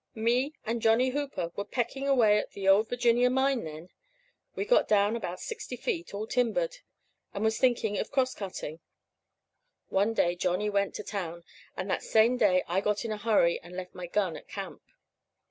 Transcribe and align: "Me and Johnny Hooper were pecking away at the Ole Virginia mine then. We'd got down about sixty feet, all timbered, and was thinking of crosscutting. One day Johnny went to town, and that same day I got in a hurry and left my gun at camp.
"Me 0.15 0.51
and 0.65 0.81
Johnny 0.81 1.09
Hooper 1.11 1.51
were 1.55 1.63
pecking 1.63 2.07
away 2.07 2.39
at 2.39 2.53
the 2.53 2.67
Ole 2.67 2.81
Virginia 2.81 3.29
mine 3.29 3.63
then. 3.65 3.89
We'd 4.55 4.65
got 4.67 4.87
down 4.87 5.15
about 5.15 5.39
sixty 5.39 5.75
feet, 5.75 6.11
all 6.11 6.25
timbered, 6.25 6.77
and 7.35 7.43
was 7.43 7.59
thinking 7.59 7.99
of 7.99 8.09
crosscutting. 8.09 8.79
One 9.89 10.15
day 10.15 10.35
Johnny 10.35 10.71
went 10.71 10.95
to 10.95 11.03
town, 11.03 11.43
and 11.77 11.87
that 11.91 12.01
same 12.01 12.35
day 12.35 12.63
I 12.67 12.81
got 12.81 13.05
in 13.05 13.11
a 13.11 13.17
hurry 13.17 13.61
and 13.61 13.75
left 13.77 13.93
my 13.93 14.07
gun 14.07 14.35
at 14.35 14.47
camp. 14.47 14.81